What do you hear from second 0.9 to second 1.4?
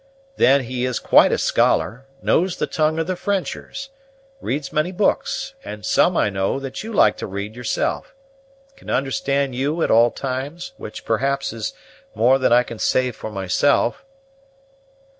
quite a